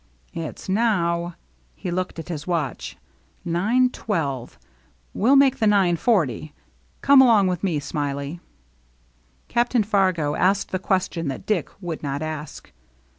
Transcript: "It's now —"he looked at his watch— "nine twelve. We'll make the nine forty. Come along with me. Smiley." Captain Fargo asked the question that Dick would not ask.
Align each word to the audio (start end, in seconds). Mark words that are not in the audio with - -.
"It's 0.33 0.67
now 0.67 1.35
—"he 1.75 1.91
looked 1.91 2.17
at 2.17 2.29
his 2.29 2.47
watch— 2.47 2.97
"nine 3.45 3.91
twelve. 3.91 4.57
We'll 5.13 5.35
make 5.35 5.59
the 5.59 5.67
nine 5.67 5.95
forty. 5.95 6.55
Come 7.01 7.21
along 7.21 7.45
with 7.45 7.63
me. 7.63 7.79
Smiley." 7.79 8.39
Captain 9.47 9.83
Fargo 9.83 10.33
asked 10.33 10.71
the 10.71 10.79
question 10.79 11.27
that 11.27 11.45
Dick 11.45 11.69
would 11.81 12.01
not 12.01 12.23
ask. 12.23 12.71